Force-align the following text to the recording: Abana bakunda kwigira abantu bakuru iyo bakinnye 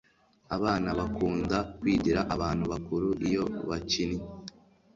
Abana 0.55 0.89
bakunda 0.99 1.57
kwigira 1.79 2.21
abantu 2.35 2.63
bakuru 2.73 3.07
iyo 3.27 3.43
bakinnye 3.69 4.23